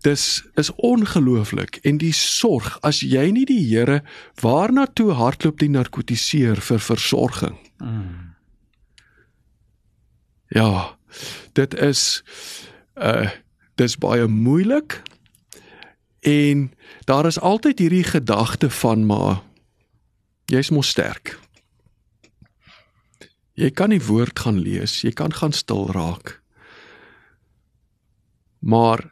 Dis 0.06 0.44
is 0.54 0.70
ongelooflik 0.74 1.80
en 1.82 1.98
die 1.98 2.12
sorg 2.14 2.78
as 2.86 3.00
jy 3.02 3.30
nie 3.34 3.46
die 3.48 3.62
Here 3.66 4.02
waarna 4.42 4.86
toe 4.86 5.12
hardloop 5.18 5.58
die 5.58 5.70
narkotiseer 5.74 6.60
vir 6.62 6.78
versorging. 6.78 7.58
Mm. 7.82 8.34
Ja, 10.54 10.96
dit 11.52 11.74
is 11.74 12.22
uh 12.94 13.28
dis 13.78 13.94
baie 13.94 14.26
moeilik 14.26 14.96
en 16.26 16.72
daar 17.06 17.26
is 17.26 17.38
altyd 17.38 17.78
hierdie 17.78 18.02
gedagte 18.04 18.70
van 18.70 19.04
maar 19.06 19.38
jy's 20.50 20.72
mos 20.74 20.90
sterk. 20.90 21.36
Jy 23.54 23.70
kan 23.70 23.94
die 23.94 24.02
woord 24.02 24.38
gaan 24.38 24.58
lees, 24.58 25.00
jy 25.06 25.12
kan 25.14 25.30
gaan 25.34 25.54
stil 25.54 25.86
raak. 25.94 26.40
Maar 28.58 29.06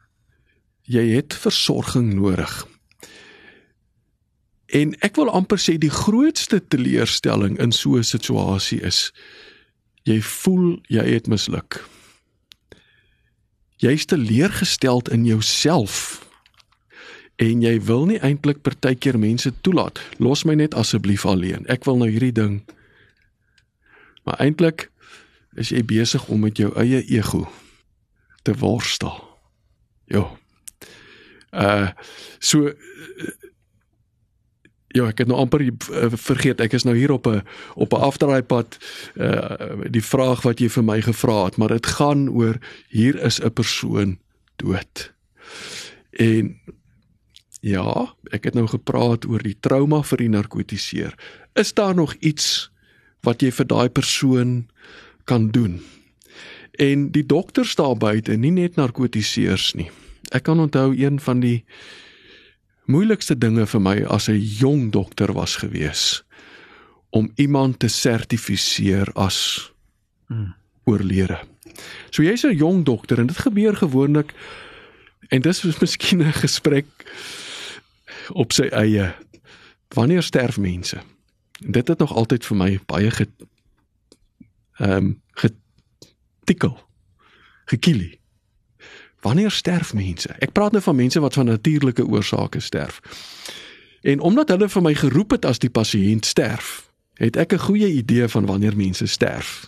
jy 0.86 1.04
het 1.16 1.34
versorging 1.34 2.14
nodig. 2.14 2.66
En 4.66 4.94
ek 5.06 5.18
wil 5.18 5.30
amper 5.30 5.60
sê 5.62 5.76
die 5.78 5.92
grootste 5.92 6.60
teleurstelling 6.68 7.58
in 7.62 7.72
so 7.72 7.96
'n 7.96 8.04
situasie 8.04 8.80
is 8.80 9.12
jy 10.02 10.20
voel 10.22 10.78
jy 10.88 11.04
het 11.04 11.26
misluk. 11.26 11.82
Jy's 13.76 14.04
teleurgesteld 14.04 15.08
in 15.08 15.24
jouself. 15.24 16.24
En 17.36 17.60
jy 17.62 17.80
wil 17.80 18.06
nie 18.06 18.18
eintlik 18.18 18.62
partykeer 18.62 19.18
mense 19.18 19.52
toelaat. 19.60 20.00
Los 20.18 20.44
my 20.44 20.54
net 20.54 20.74
asseblief 20.74 21.26
alleen. 21.26 21.66
Ek 21.66 21.84
wil 21.84 21.96
nou 21.96 22.08
hierdie 22.10 22.32
ding. 22.32 22.62
Maar 24.24 24.38
eintlik 24.38 24.90
is 25.56 25.68
jy 25.68 25.84
besig 25.84 26.28
om 26.28 26.40
met 26.40 26.56
jou 26.56 26.72
eie 26.74 27.04
ego 27.04 27.48
te 28.42 28.54
worstel. 28.54 29.38
Ja. 30.04 30.24
Uh 31.56 31.88
so 32.38 32.72
Ja, 34.96 35.10
ek 35.10 35.18
het 35.20 35.28
nou 35.28 35.36
amper 35.42 35.60
uh, 35.60 35.72
vergeet. 36.16 36.60
Ek 36.64 36.72
is 36.72 36.86
nou 36.88 36.94
hier 36.96 37.12
op 37.12 37.26
'n 37.28 37.42
op 37.74 37.92
'n 37.92 38.00
afdraaipad 38.00 38.78
uh 39.16 39.90
die 39.90 40.04
vraag 40.04 40.42
wat 40.42 40.60
jy 40.60 40.68
vir 40.68 40.84
my 40.84 41.00
gevra 41.02 41.44
het, 41.44 41.56
maar 41.56 41.68
dit 41.68 41.86
gaan 41.86 42.28
oor 42.28 42.56
hier 42.88 43.20
is 43.20 43.40
'n 43.40 43.52
persoon 43.52 44.18
dood. 44.56 45.12
En 46.10 46.56
ja, 47.60 48.14
ek 48.30 48.44
het 48.44 48.54
nou 48.54 48.66
gepraat 48.66 49.26
oor 49.26 49.42
die 49.42 49.58
trauma 49.60 50.02
vir 50.02 50.18
die 50.18 50.28
narkotiseer. 50.28 51.14
Is 51.54 51.74
daar 51.74 51.94
nog 51.94 52.14
iets 52.20 52.70
wat 53.20 53.42
jy 53.42 53.50
vir 53.50 53.66
daai 53.66 53.88
persoon 53.88 54.68
kan 55.24 55.50
doen? 55.50 55.82
En 56.78 57.10
die 57.10 57.26
dokters 57.26 57.74
daar 57.74 57.96
buite, 57.96 58.36
nie 58.36 58.50
net 58.50 58.76
narkotiseers 58.76 59.74
nie. 59.74 59.90
Ek 60.30 60.42
kan 60.42 60.60
onthou 60.60 60.94
een 60.96 61.20
van 61.20 61.40
die 61.40 61.64
moeilikste 62.86 63.38
dinge 63.38 63.66
vir 63.66 63.80
my 63.80 63.96
as 64.04 64.28
'n 64.28 64.40
jong 64.40 64.90
dokter 64.92 65.32
was 65.32 65.56
gewees 65.56 66.22
om 67.10 67.30
iemand 67.34 67.78
te 67.78 67.88
sertifiseer 67.88 69.12
as 69.14 69.72
mm. 70.26 70.54
oorlede. 70.84 71.38
So 72.10 72.22
jy's 72.22 72.44
'n 72.44 72.56
jong 72.56 72.84
dokter 72.84 73.18
en 73.18 73.26
dit 73.26 73.38
gebeur 73.38 73.76
gewoonlik 73.76 74.34
en 75.28 75.42
dis 75.42 75.64
is 75.64 75.78
miskien 75.78 76.22
'n 76.22 76.32
gesprek 76.32 76.86
op 78.30 78.52
sy 78.52 78.66
eie 78.70 79.14
wanneer 79.88 80.22
sterf 80.22 80.58
mense. 80.58 80.96
En 81.64 81.72
dit 81.72 81.88
het 81.88 81.98
nog 81.98 82.14
altyd 82.14 82.46
vir 82.46 82.56
my 82.56 82.80
baie 82.86 83.10
ge 83.10 83.28
ehm 84.76 84.92
um, 84.92 85.22
getikkel. 85.30 86.78
Gekielie. 87.64 88.20
Wanneer 89.26 89.50
sterf 89.50 89.90
mense? 89.94 90.30
Ek 90.38 90.52
praat 90.54 90.76
nou 90.76 90.82
van 90.82 90.94
mense 90.96 91.20
wat 91.20 91.34
van 91.34 91.48
natuurlike 91.50 92.04
oorsake 92.06 92.60
sterf. 92.60 93.00
En 94.06 94.20
omdat 94.20 94.52
hulle 94.54 94.68
vir 94.70 94.82
my 94.82 94.92
geroep 94.94 95.34
het 95.34 95.48
as 95.50 95.58
die 95.58 95.70
pasiënt 95.70 96.28
sterf, 96.30 96.86
het 97.18 97.36
ek 97.36 97.52
'n 97.52 97.64
goeie 97.66 97.88
idee 97.90 98.28
van 98.28 98.46
wanneer 98.46 98.76
mense 98.76 99.06
sterf. 99.06 99.66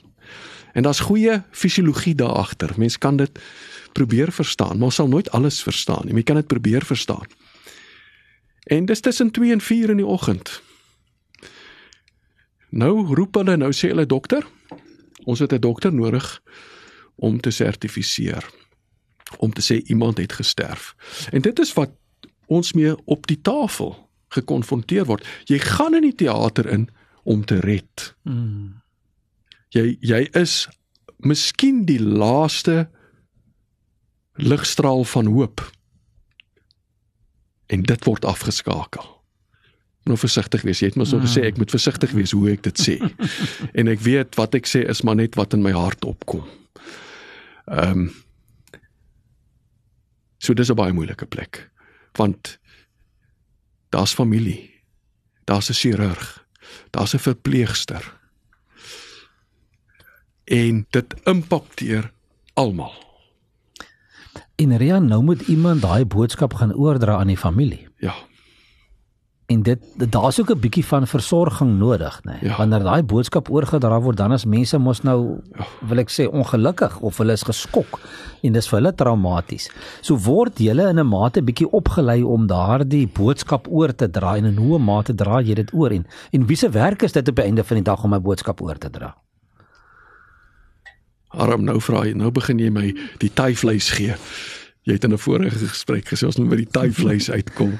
En 0.72 0.82
daar's 0.82 1.00
goeie 1.00 1.42
fisiologie 1.50 2.14
daar 2.14 2.38
agter. 2.38 2.70
Mens 2.76 2.98
kan 2.98 3.16
dit 3.16 3.30
probeer 3.92 4.32
verstaan, 4.32 4.78
maar 4.78 4.92
sal 4.92 5.08
nooit 5.08 5.30
alles 5.30 5.62
verstaan 5.62 6.06
nie. 6.06 6.14
Jy 6.14 6.22
kan 6.22 6.36
dit 6.36 6.46
probeer 6.46 6.84
verstaan. 6.84 7.26
En 8.62 8.84
dis 8.84 9.00
tussen 9.00 9.30
2 9.30 9.52
en 9.52 9.60
4 9.60 9.90
in 9.90 9.96
die 9.96 10.06
oggend. 10.06 10.62
Nou 12.68 13.14
roep 13.14 13.34
hulle 13.34 13.56
nou 13.56 13.72
sê 13.72 13.88
hulle 13.88 14.06
dokter, 14.06 14.46
ons 15.24 15.38
het 15.38 15.52
'n 15.52 15.60
dokter 15.60 15.92
nodig 15.94 16.42
om 17.16 17.40
te 17.40 17.50
sertifiseer 17.50 18.44
om 19.36 19.52
te 19.52 19.62
sê 19.62 19.80
iemand 19.90 20.18
het 20.18 20.32
gesterf. 20.32 20.94
En 21.30 21.40
dit 21.40 21.58
is 21.58 21.72
wat 21.72 21.90
ons 22.46 22.72
mee 22.72 22.94
op 23.04 23.26
die 23.26 23.40
tafel 23.40 24.08
gekonfronteer 24.28 25.04
word. 25.08 25.26
Jy 25.44 25.58
gaan 25.58 25.94
in 25.94 26.06
die 26.08 26.14
teater 26.14 26.68
in 26.68 26.88
om 27.22 27.44
te 27.44 27.60
red. 27.60 28.14
Mm. 28.22 28.80
Jy 29.74 29.96
jy 30.00 30.24
is 30.36 30.68
miskien 31.18 31.84
die 31.88 32.00
laaste 32.00 32.88
ligstraal 34.38 35.04
van 35.04 35.26
hoop. 35.26 35.64
En 37.66 37.82
dit 37.82 38.04
word 38.04 38.24
afgeskakel. 38.24 39.08
Nou 40.08 40.16
versigtig 40.16 40.62
wees. 40.64 40.80
Jy 40.80 40.92
het 40.92 41.00
mos 41.00 41.12
so 41.12 41.20
gesê 41.20 41.44
ek 41.44 41.58
moet 41.60 41.72
versigtig 41.74 42.14
wees 42.16 42.32
hoe 42.32 42.54
ek 42.54 42.64
dit 42.70 42.80
sê. 42.80 42.96
en 43.78 43.92
ek 43.92 44.00
weet 44.04 44.38
wat 44.40 44.56
ek 44.56 44.70
sê 44.70 44.86
is 44.88 45.04
maar 45.04 45.18
net 45.20 45.36
wat 45.40 45.56
in 45.56 45.64
my 45.64 45.74
hart 45.76 46.08
opkom. 46.08 46.46
Ehm 47.68 48.08
um, 48.08 48.08
So 50.38 50.54
dis 50.54 50.70
'n 50.70 50.74
baie 50.74 50.92
moeilike 50.92 51.26
plek. 51.26 51.70
Want 52.12 52.58
daar's 53.88 54.14
familie. 54.14 54.82
Daar's 55.44 55.70
'n 55.70 55.74
chirurg. 55.74 56.46
Daar's 56.90 57.14
'n 57.14 57.18
verpleegster. 57.18 58.16
En 60.44 60.86
dit 60.90 61.14
impakteer 61.24 62.12
almal. 62.54 63.06
En 64.56 64.76
Rian, 64.76 65.06
nou 65.06 65.22
moet 65.22 65.40
iemand 65.40 65.82
daai 65.82 66.04
boodskap 66.04 66.54
gaan 66.54 66.74
oordra 66.74 67.16
aan 67.16 67.26
die 67.26 67.36
familie. 67.36 67.88
Ja 67.96 68.27
en 69.48 69.62
dit 69.62 69.78
daar's 70.12 70.40
ook 70.40 70.50
'n 70.50 70.60
bietjie 70.60 70.84
van 70.84 71.06
versorging 71.06 71.78
nodig 71.78 72.20
nê 72.24 72.30
nee. 72.30 72.50
ja. 72.50 72.56
wanneer 72.56 72.82
daai 72.82 73.02
boodskap 73.02 73.50
oorgedra 73.50 74.00
word 74.00 74.16
dan 74.16 74.32
as 74.32 74.44
mense 74.44 74.78
mos 74.78 75.00
nou 75.02 75.40
ja. 75.56 75.66
wil 75.88 75.98
ek 75.98 76.10
sê 76.10 76.26
ongelukkig 76.28 76.98
of 77.00 77.16
hulle 77.16 77.32
is 77.32 77.42
geskok 77.42 78.00
en 78.42 78.52
dis 78.52 78.68
vir 78.68 78.78
hulle 78.78 78.92
traumaties 78.94 79.70
so 80.00 80.16
word 80.16 80.58
julle 80.58 80.88
in 80.90 81.00
'n 81.00 81.06
mate 81.06 81.42
bietjie 81.42 81.70
opgelei 81.70 82.22
om 82.22 82.46
daardie 82.46 83.06
boodskap 83.06 83.68
oor 83.70 83.94
te 83.94 84.10
dra 84.10 84.36
en 84.36 84.44
in 84.44 84.56
hoe 84.56 84.78
mate 84.78 85.14
dra 85.14 85.40
jy 85.40 85.54
dit 85.54 85.72
oor 85.72 85.90
en 85.90 86.06
en 86.32 86.46
wie 86.46 86.56
se 86.56 86.68
werk 86.68 87.02
is 87.02 87.12
dit 87.12 87.28
op 87.28 87.36
die 87.36 87.44
einde 87.44 87.64
van 87.64 87.76
die 87.76 87.84
dag 87.84 88.04
om 88.04 88.10
my 88.10 88.20
boodskap 88.20 88.60
oor 88.60 88.78
te 88.78 88.90
dra 88.90 89.14
Arm 91.28 91.64
nou 91.64 91.80
vra 91.80 92.04
jy 92.04 92.12
nou 92.12 92.30
begin 92.30 92.58
jy 92.58 92.70
my 92.70 92.94
die 93.18 93.32
tuivleis 93.32 93.90
gee 93.90 94.14
jy 94.84 94.92
het 94.92 95.04
in 95.04 95.12
'n 95.12 95.18
vorige 95.18 95.66
gesprek 95.68 96.04
gesê 96.04 96.26
ons 96.26 96.36
moet 96.36 96.50
by 96.50 96.56
die 96.56 96.72
tuivleis 96.72 97.30
uitkom 97.30 97.78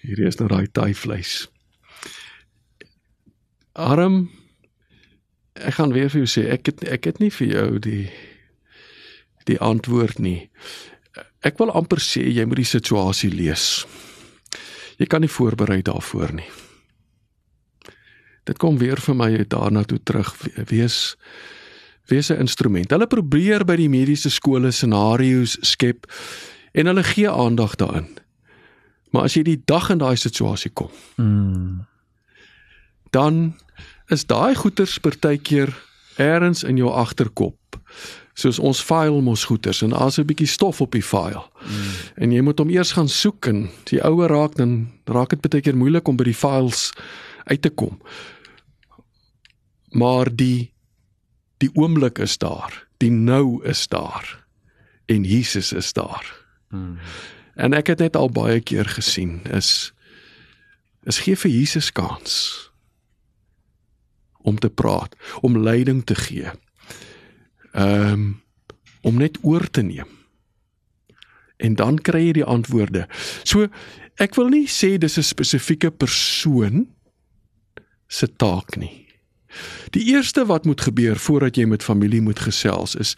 Hierdie 0.00 0.28
is 0.28 0.38
nou 0.40 0.48
daai 0.48 0.66
taai 0.72 0.94
vleis. 0.94 1.48
Arm 3.72 4.28
ek 5.60 5.76
gaan 5.76 5.92
weer 5.92 6.08
vir 6.08 6.22
jou 6.22 6.30
sê 6.30 6.46
ek 6.54 6.70
het 6.70 6.84
ek 6.88 7.10
het 7.10 7.20
nie 7.20 7.30
vir 7.34 7.52
jou 7.54 7.68
die 7.84 8.06
die 9.48 9.58
antwoord 9.60 10.20
nie. 10.22 10.48
Ek 11.42 11.58
wil 11.58 11.72
amper 11.74 12.00
sê 12.04 12.22
jy 12.28 12.44
moet 12.46 12.62
die 12.62 12.70
situasie 12.70 13.30
lees. 13.32 13.84
Jy 15.00 15.08
kan 15.08 15.24
nie 15.24 15.32
voorberei 15.32 15.80
daarvoor 15.82 16.34
nie. 16.36 16.48
Dit 18.48 18.60
kom 18.60 18.78
weer 18.78 19.00
vir 19.00 19.16
my 19.16 19.30
daarna 19.48 19.84
toe 19.84 19.98
terug 20.04 20.34
wees 20.70 21.16
wees 22.10 22.30
'n 22.30 22.40
instrument. 22.40 22.90
Hulle 22.90 23.06
probeer 23.06 23.64
by 23.64 23.76
die 23.76 23.88
mediese 23.88 24.30
skole 24.30 24.72
scenario's 24.72 25.56
skep 25.60 26.06
en 26.74 26.86
hulle 26.86 27.02
gee 27.02 27.30
aandag 27.30 27.76
daaraan. 27.76 28.08
Maar 29.10 29.22
as 29.22 29.34
jy 29.34 29.42
die 29.42 29.60
dag 29.64 29.90
in 29.90 29.98
daai 29.98 30.16
situasie 30.16 30.70
kom, 30.70 30.90
mm. 31.16 31.86
dan 33.10 33.56
is 34.10 34.26
daai 34.26 34.54
goeters 34.54 34.98
partykeer 35.02 35.74
eers 36.20 36.64
in 36.66 36.76
jou 36.76 36.90
agterkop. 36.90 37.78
Soos 38.38 38.58
ons 38.58 38.80
file 38.82 39.20
mos 39.22 39.44
goeters 39.50 39.82
en 39.82 39.94
daar's 39.94 40.18
'n 40.18 40.26
bietjie 40.26 40.46
stof 40.46 40.80
op 40.80 40.92
die 40.92 41.02
file. 41.02 41.42
Mm. 41.60 41.92
En 42.16 42.32
jy 42.32 42.40
moet 42.40 42.58
hom 42.58 42.70
eers 42.70 42.92
gaan 42.92 43.08
soek 43.08 43.46
en 43.46 43.70
die 43.84 44.02
ouer 44.02 44.28
raak 44.28 44.54
dan 44.56 44.92
raak 45.04 45.30
dit 45.30 45.40
baie 45.40 45.62
keer 45.62 45.76
moeilik 45.76 46.08
om 46.08 46.16
by 46.16 46.24
die 46.24 46.34
files 46.34 46.92
uit 47.44 47.62
te 47.62 47.70
kom. 47.70 48.00
Maar 49.90 50.36
die 50.36 50.72
die 51.58 51.70
oomblik 51.74 52.18
is 52.18 52.38
daar. 52.38 52.86
Die 52.98 53.10
nou 53.10 53.64
is 53.64 53.88
daar. 53.88 54.44
En 55.06 55.24
Jesus 55.24 55.72
is 55.72 55.92
daar. 55.92 56.24
Mm. 56.68 56.98
En 57.54 57.72
ek 57.72 57.86
het 57.86 57.98
net 57.98 58.16
al 58.16 58.30
baie 58.30 58.60
keer 58.60 58.88
gesien 58.88 59.40
is 59.50 59.92
is 61.08 61.22
gee 61.24 61.36
vir 61.36 61.50
Jesus 61.50 61.92
kans 61.92 62.34
om 64.44 64.58
te 64.58 64.68
praat, 64.68 65.16
om 65.40 65.58
leiding 65.58 66.04
te 66.04 66.14
gee. 66.14 66.52
Ehm 67.72 68.12
um, 68.12 68.42
om 69.00 69.16
net 69.16 69.38
oor 69.42 69.70
te 69.70 69.80
neem. 69.80 70.08
En 71.56 71.74
dan 71.74 71.96
kry 71.98 72.26
jy 72.26 72.32
die 72.32 72.44
antwoorde. 72.44 73.06
So 73.48 73.68
ek 74.20 74.36
wil 74.36 74.50
nie 74.52 74.66
sê 74.68 74.98
dis 74.98 75.16
'n 75.16 75.24
spesifieke 75.24 75.90
persoon 75.90 76.88
se 78.08 78.28
taak 78.36 78.76
nie. 78.76 79.06
Die 79.90 80.04
eerste 80.12 80.46
wat 80.46 80.64
moet 80.64 80.80
gebeur 80.80 81.16
voordat 81.16 81.56
jy 81.56 81.64
met 81.64 81.82
familie 81.82 82.20
moet 82.20 82.38
gesels 82.38 82.94
is 82.94 83.16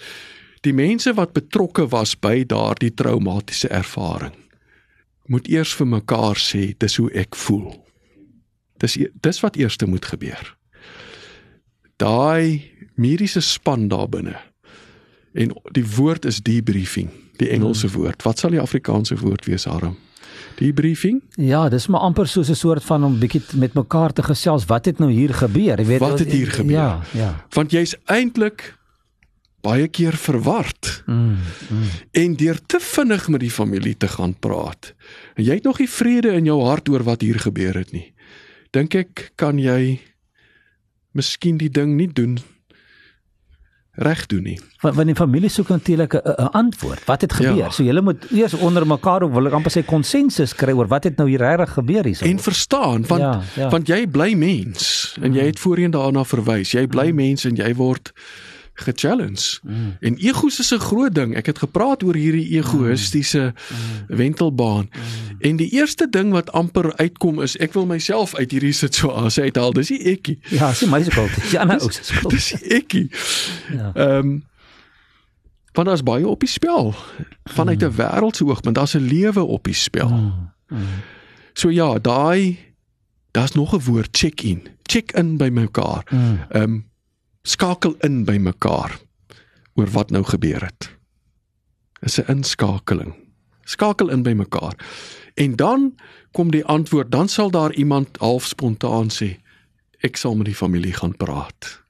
die 0.63 0.73
mense 0.73 1.15
wat 1.15 1.33
betrokke 1.33 1.89
was 1.91 2.15
by 2.15 2.45
daardie 2.47 2.95
traumatiese 2.95 3.69
ervaring 3.69 4.35
moet 5.33 5.49
eers 5.49 5.73
vir 5.79 5.89
mekaar 5.89 6.39
sê 6.41 6.73
dis 6.79 6.99
hoe 7.01 7.09
ek 7.17 7.37
voel. 7.47 7.71
Dis 8.83 8.99
e-, 8.99 9.11
dis 9.25 9.41
wat 9.45 9.57
eers 9.57 9.79
moet 9.87 10.05
gebeur. 10.05 10.55
Daai 12.03 12.63
mediese 12.99 13.41
span 13.41 13.89
daar 13.89 14.09
binne. 14.11 14.37
En 15.33 15.55
die 15.73 15.85
woord 15.97 16.27
is 16.29 16.43
debriefing, 16.45 17.09
die 17.41 17.49
Engelse 17.49 17.89
hmm. 17.89 17.97
woord. 17.97 18.25
Wat 18.27 18.43
sal 18.43 18.53
die 18.53 18.61
Afrikaanse 18.61 19.17
woord 19.17 19.47
wees, 19.49 19.67
Aram? 19.67 19.97
Debriefing? 20.59 21.23
Ja, 21.41 21.69
dis 21.73 21.87
maar 21.89 22.05
amper 22.05 22.29
soos 22.29 22.51
'n 22.51 22.59
soort 22.59 22.85
van 22.85 23.05
om 23.05 23.19
bietjie 23.19 23.43
met 23.57 23.75
mekaar 23.75 24.13
te 24.13 24.23
gesels. 24.23 24.67
Wat 24.67 24.85
het 24.85 24.99
nou 24.99 25.11
hier 25.11 25.35
gebeur? 25.35 25.79
Jy 25.79 25.87
weet 25.87 26.01
wat 26.01 26.19
het 26.19 26.33
hier 26.33 26.51
gebeur? 26.51 26.77
Ja, 26.77 27.01
ja. 27.13 27.47
Want 27.51 27.73
jy's 27.73 27.97
eintlik 28.05 28.77
baie 29.63 29.89
keer 29.89 30.17
verward. 30.19 31.03
Mm, 31.07 31.39
mm. 31.71 31.91
En 32.11 32.37
deur 32.37 32.59
te 32.67 32.81
vinnig 32.81 33.29
met 33.29 33.41
die 33.41 33.51
familie 33.51 33.97
te 33.97 34.09
gaan 34.09 34.35
praat. 34.35 34.95
En 35.35 35.45
jy 35.45 35.59
het 35.61 35.69
nog 35.69 35.79
nie 35.79 35.91
vrede 35.91 36.35
in 36.39 36.49
jou 36.51 36.63
hart 36.67 36.89
oor 36.89 37.05
wat 37.07 37.23
hier 37.23 37.39
gebeur 37.41 37.79
het 37.79 37.93
nie. 37.95 38.09
Dink 38.75 38.95
ek 38.99 39.31
kan 39.41 39.59
jy 39.59 40.01
miskien 41.13 41.61
die 41.61 41.71
ding 41.71 41.97
nie 41.97 42.09
doen 42.09 42.41
reg 43.93 44.27
doen 44.27 44.43
nie. 44.43 44.59
Want 44.81 44.95
want 44.95 45.07
die 45.07 45.17
familie 45.17 45.49
soek 45.53 45.69
natuurlik 45.69 46.15
'n 46.15 46.49
antwoord. 46.51 47.05
Wat 47.05 47.21
het 47.21 47.33
gebeur? 47.33 47.57
Ja. 47.57 47.71
So 47.71 47.83
julle 47.83 48.01
moet 48.01 48.31
eers 48.31 48.55
onder 48.55 48.87
mekaar 48.87 49.23
ook 49.23 49.33
wil 49.33 49.47
ek 49.47 49.53
amper 49.53 49.71
sê 49.71 49.85
konsensus 49.85 50.55
kry 50.55 50.73
oor 50.73 50.87
wat 50.87 51.05
het 51.05 51.17
nou 51.17 51.29
hier 51.29 51.39
regtig 51.39 51.73
gebeur 51.73 52.05
hierso. 52.05 52.25
En 52.25 52.39
verstaan 52.39 53.07
want 53.07 53.21
ja, 53.21 53.43
ja. 53.55 53.69
want 53.69 53.89
jy 53.89 54.07
bly 54.07 54.35
mens 54.35 55.17
en 55.21 55.35
jy 55.35 55.45
het 55.45 55.59
voorheen 55.59 55.91
daarna 55.91 56.25
verwys. 56.25 56.71
Jy 56.71 56.87
bly 56.87 57.09
mm. 57.09 57.15
mens 57.15 57.45
en 57.45 57.55
jy 57.55 57.75
word 57.75 58.13
gechallenge. 58.75 59.59
Mm. 59.63 59.97
En 60.01 60.17
egos 60.17 60.59
is 60.59 60.71
'n 60.71 60.79
groot 60.79 61.15
ding. 61.15 61.35
Ek 61.37 61.47
het 61.47 61.59
gepraat 61.59 62.03
oor 62.03 62.15
hierdie 62.15 62.49
egoïstiese 62.57 63.41
mm. 63.41 63.77
mm. 64.09 64.17
wentelbaan. 64.17 64.91
Mm. 64.93 65.37
En 65.39 65.57
die 65.57 65.71
eerste 65.71 66.09
ding 66.11 66.33
wat 66.33 66.53
amper 66.53 66.97
uitkom 66.97 67.41
is 67.43 67.57
ek 67.57 67.73
wil 67.73 67.87
myself 67.87 68.35
uit 68.35 68.51
hierdie 68.51 68.73
situasie 68.73 69.43
uithaal. 69.43 69.73
Dis 69.73 69.89
die 69.89 70.03
ekkie. 70.03 70.39
Ja, 70.49 70.69
dis 70.69 70.85
my 70.85 71.03
skuld. 71.03 71.35
Dis 71.43 71.51
Janne 71.51 71.81
ou 71.81 71.93
se 71.93 72.05
skuld. 72.05 72.31
Dis 72.31 72.53
ekkie. 72.63 73.11
Ja. 73.73 73.93
Ehm 73.95 74.17
um, 74.17 74.45
want 75.73 75.87
daar's 75.87 76.03
baie 76.03 76.29
op 76.29 76.41
die 76.41 76.49
spel. 76.49 76.95
Vanuit 77.45 77.83
'n 77.83 77.87
mm. 77.87 77.97
wêreldse 77.97 78.45
oogpunt, 78.45 78.75
daar's 78.75 78.95
'n 78.95 79.09
lewe 79.09 79.43
op 79.43 79.65
die 79.65 79.75
spel. 79.75 80.09
Mm. 80.09 80.53
Mm. 80.69 80.79
So 81.53 81.71
ja, 81.71 81.99
daai 81.99 82.59
daar's 83.31 83.53
nog 83.53 83.75
'n 83.75 83.85
woord 83.85 84.09
check-in. 84.17 84.69
Check-in 84.83 85.37
by 85.37 85.49
mekaar. 85.49 86.07
Ehm 86.09 86.21
mm. 86.21 86.63
um, 86.63 86.91
skakel 87.43 87.95
in 88.07 88.25
by 88.25 88.39
mekaar 88.39 88.99
oor 89.75 89.91
wat 89.95 90.11
nou 90.11 90.23
gebeur 90.25 90.63
het. 90.63 90.91
Is 92.03 92.19
'n 92.19 92.29
inskakeling. 92.29 93.15
Skakel 93.65 94.11
in 94.11 94.23
by 94.23 94.33
mekaar. 94.33 94.77
En 95.35 95.57
dan 95.57 95.95
kom 96.33 96.51
die 96.51 96.65
antwoord, 96.65 97.11
dan 97.11 97.29
sal 97.29 97.51
daar 97.51 97.73
iemand 97.73 98.17
half 98.19 98.47
spontaan 98.47 99.11
sê 99.11 99.39
ek 100.01 100.17
sal 100.17 100.35
met 100.35 100.47
die 100.47 100.55
familie 100.55 100.93
gaan 100.93 101.17
praat. 101.17 101.83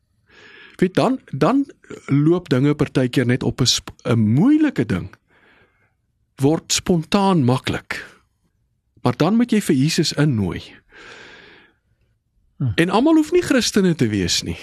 Weet 0.77 0.95
dan 0.95 1.21
dan 1.31 1.67
loop 2.07 2.49
dinge 2.49 2.75
partykeer 2.75 3.27
net 3.27 3.43
op 3.43 3.61
'n 3.61 4.19
moeilike 4.19 4.87
ding 4.87 5.15
word 6.37 6.73
spontaan 6.73 7.45
maklik. 7.45 8.07
Maar 9.03 9.17
dan 9.17 9.37
moet 9.37 9.51
jy 9.51 9.61
vir 9.61 9.75
Jesus 9.75 10.13
innooi. 10.13 10.63
Hm. 12.57 12.73
En 12.75 12.91
almal 12.91 13.15
hoef 13.15 13.33
nie 13.33 13.43
Christene 13.43 13.95
te 13.95 14.07
wees 14.07 14.43
nie. 14.43 14.59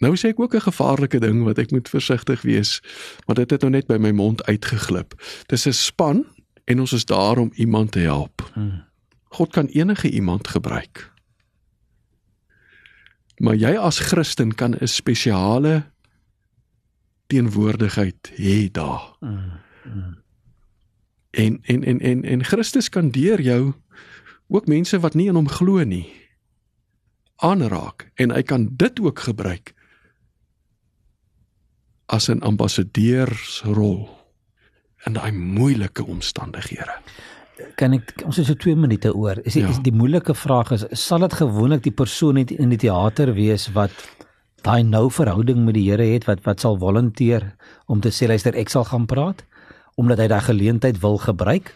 Nou 0.00 0.16
sê 0.16 0.32
ek 0.32 0.40
ook 0.40 0.54
'n 0.54 0.68
gevaarlike 0.68 1.20
ding 1.20 1.44
wat 1.44 1.58
ek 1.58 1.70
moet 1.70 1.88
versigtig 1.88 2.42
wees, 2.42 2.80
maar 3.26 3.36
dit 3.36 3.50
het 3.50 3.60
nou 3.60 3.70
net 3.70 3.86
by 3.86 3.96
my 3.96 4.10
mond 4.10 4.44
uitgeglip. 4.44 5.14
Dis 5.46 5.66
'n 5.66 5.72
span 5.72 6.26
en 6.64 6.80
ons 6.80 6.92
is 6.92 7.04
daar 7.04 7.38
om 7.38 7.50
iemand 7.54 7.92
te 7.92 7.98
help. 7.98 8.50
Hmm. 8.54 8.84
God 9.28 9.52
kan 9.52 9.66
enige 9.66 10.10
iemand 10.10 10.48
gebruik. 10.48 11.12
Maar 13.36 13.54
jy 13.54 13.76
as 13.76 13.98
Christen 13.98 14.54
kan 14.54 14.74
'n 14.80 14.88
spesiale 14.88 15.90
teenwoordigheid 17.26 18.32
hê 18.34 18.70
daar. 18.70 19.16
Hmm. 19.20 19.60
En 21.30 21.58
en 21.62 21.84
en 21.84 22.00
en 22.00 22.24
en 22.24 22.44
Christus 22.44 22.88
kan 22.88 23.10
deur 23.10 23.40
jou 23.40 23.72
ook 24.48 24.66
mense 24.66 25.00
wat 25.00 25.14
nie 25.14 25.28
in 25.28 25.34
hom 25.34 25.48
glo 25.48 25.84
nie 25.84 26.12
aanraak 27.36 28.10
en 28.14 28.30
hy 28.30 28.42
kan 28.42 28.68
dit 28.76 29.00
ook 29.00 29.18
gebruik 29.18 29.74
as 32.10 32.28
'n 32.28 32.42
ambassadeursrol 32.42 34.08
in 35.06 35.12
daai 35.16 35.32
moeilike 35.32 36.04
omstandighede. 36.04 36.96
Kan 37.76 37.92
ek 37.92 38.22
ons 38.24 38.38
is 38.38 38.46
so 38.46 38.54
2 38.54 38.76
minute 38.76 39.12
oor. 39.14 39.38
Is 39.44 39.54
die, 39.54 39.62
ja. 39.62 39.68
is 39.68 39.80
die 39.84 39.94
moeilike 39.94 40.34
vraag 40.34 40.72
is 40.76 40.84
sal 40.92 41.18
dit 41.24 41.32
gewoonlik 41.32 41.82
die 41.82 41.94
persoon 41.94 42.34
net 42.40 42.50
in 42.50 42.72
die 42.72 42.80
teater 42.80 43.34
wees 43.34 43.68
wat 43.76 43.92
daai 44.64 44.82
nou 44.84 45.08
verhouding 45.10 45.64
met 45.64 45.74
die 45.74 45.86
Here 45.88 46.04
het 46.12 46.26
wat 46.28 46.44
wat 46.44 46.60
sal 46.60 46.78
volunteer 46.78 47.54
om 47.86 48.00
te 48.00 48.12
sê 48.12 48.28
luister 48.28 48.56
ek 48.56 48.68
sal 48.68 48.84
gaan 48.84 49.06
praat 49.06 49.44
omdat 50.00 50.18
hy 50.18 50.28
daai 50.32 50.44
geleentheid 50.44 51.00
wil 51.00 51.18
gebruik 51.18 51.72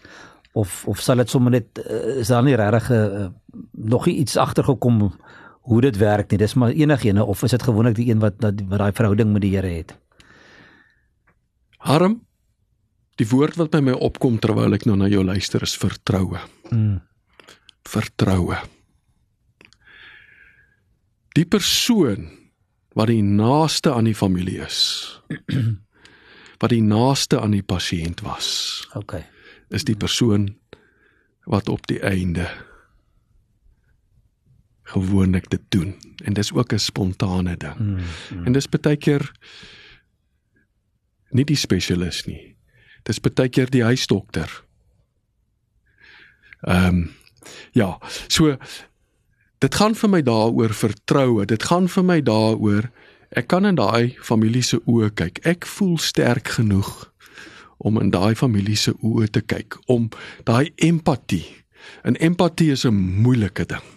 of 0.52 0.84
of 0.88 1.00
sal 1.00 1.16
dit 1.22 1.30
sommer 1.30 1.56
net 1.56 1.80
eh, 1.80 2.20
is 2.20 2.32
daar 2.32 2.44
nie 2.44 2.56
regtig 2.56 2.90
uh, 2.90 3.26
nog 3.72 4.06
iets 4.08 4.36
agtergekom 4.36 5.12
hoe 5.64 5.80
dit 5.80 5.96
werk 5.96 6.30
nie 6.30 6.38
dis 6.38 6.54
maar 6.54 6.76
enigiene 6.76 7.24
of 7.24 7.42
is 7.42 7.56
dit 7.56 7.62
gewoonlik 7.62 7.96
die 7.96 8.10
een 8.10 8.20
wat 8.20 8.40
wat 8.44 8.60
daai 8.68 8.92
verhouding 8.92 9.32
met 9.32 9.42
die 9.42 9.54
Here 9.56 9.72
het 9.80 9.96
Harm 11.84 12.20
die 13.20 13.26
woord 13.30 13.58
wat 13.60 13.70
by 13.74 13.82
my 13.84 13.94
opkom 13.94 14.40
terwyl 14.42 14.74
ek 14.74 14.86
nou 14.88 14.96
na 14.98 15.08
jou 15.10 15.22
luister 15.22 15.62
is 15.62 15.76
vertroue. 15.78 16.40
Mm. 16.72 16.98
Vertroue. 17.86 18.58
Die 21.38 21.46
persoon 21.46 22.30
wat 22.94 23.10
die 23.10 23.22
naaste 23.22 23.92
aan 23.94 24.08
die 24.08 24.16
familie 24.16 24.62
is. 24.64 24.80
wat 26.62 26.72
die 26.72 26.82
naaste 26.82 27.40
aan 27.42 27.54
die 27.54 27.64
pasiënt 27.66 28.22
was. 28.26 28.48
OK. 28.98 29.18
Is 29.74 29.86
die 29.86 29.98
persoon 29.98 30.54
wat 31.50 31.68
op 31.68 31.86
die 31.90 32.00
einde 32.00 32.48
gewoonlik 34.94 35.50
dit 35.50 35.62
doen 35.68 35.94
en 36.24 36.36
dis 36.36 36.52
ook 36.52 36.72
'n 36.72 36.78
spontane 36.78 37.56
ding. 37.56 37.78
Mm, 37.78 37.96
mm. 37.96 38.46
En 38.46 38.52
dis 38.52 38.68
baie 38.68 38.96
keer 38.96 39.32
nie 41.34 41.44
die 41.44 41.58
spesialis 41.58 42.24
nie. 42.26 42.54
Dis 43.04 43.20
baie 43.20 43.48
keer 43.48 43.70
die 43.70 43.84
huisdokter. 43.84 44.50
Ehm 46.64 46.88
um, 46.88 47.04
ja, 47.76 47.98
so 48.28 48.56
dit 49.60 49.74
gaan 49.74 49.94
vir 49.94 50.10
my 50.10 50.22
daaroor 50.24 50.72
vertroue. 50.72 51.44
Dit 51.46 51.66
gaan 51.68 51.88
vir 51.88 52.04
my 52.04 52.20
daaroor 52.24 52.88
ek 53.34 53.48
kan 53.50 53.66
in 53.66 53.76
daai 53.76 54.14
familie 54.22 54.62
se 54.62 54.78
oë 54.86 55.10
kyk. 55.18 55.42
Ek 55.44 55.66
voel 55.66 55.98
sterk 55.98 56.54
genoeg 56.56 56.92
om 57.84 58.00
in 58.00 58.12
daai 58.14 58.34
familie 58.38 58.78
se 58.78 58.94
oë 59.02 59.28
te 59.34 59.42
kyk, 59.42 59.76
om 59.90 60.08
daai 60.48 60.72
empatie. 60.86 61.44
En 62.04 62.16
empatie 62.16 62.70
is 62.72 62.86
'n 62.86 62.94
moeilike 62.94 63.66
ding. 63.66 63.93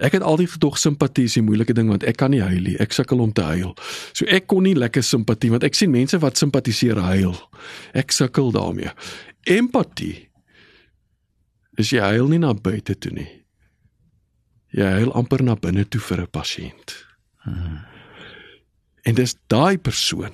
Ek 0.00 0.14
het 0.16 0.24
altyd 0.24 0.54
gedog 0.56 0.78
simpatie 0.80 1.24
is 1.28 1.36
'n 1.36 1.44
moeilike 1.44 1.74
ding 1.76 1.88
want 1.88 2.04
ek 2.04 2.16
kan 2.16 2.30
nie 2.30 2.40
huil 2.40 2.62
nie. 2.62 2.76
Ek 2.78 2.92
sukkel 2.92 3.20
om 3.20 3.32
te 3.32 3.42
huil. 3.42 3.76
So 4.12 4.24
ek 4.24 4.46
kon 4.46 4.62
nie 4.62 4.74
lekker 4.74 5.02
simpatie 5.02 5.50
want 5.50 5.64
ek 5.64 5.74
sien 5.74 5.90
mense 5.90 6.18
wat 6.18 6.38
simpatiseer 6.38 6.96
huil. 6.96 7.36
Ek 7.92 8.10
sukkel 8.12 8.52
daarmee. 8.52 8.90
Empatie 9.44 10.28
is 11.76 11.90
jy 11.90 12.00
huil 12.00 12.28
nie 12.28 12.38
na 12.38 12.54
buite 12.54 12.98
toe 12.98 13.12
nie. 13.12 13.44
Jy 14.72 14.84
huil 14.84 15.12
amper 15.12 15.42
na 15.42 15.54
binne 15.54 15.84
toe 15.84 16.00
vir 16.00 16.20
'n 16.20 16.30
pasiënt. 16.30 17.06
Hmm. 17.44 17.84
En 19.04 19.14
dis 19.14 19.36
daai 19.48 19.78
persoon 19.78 20.32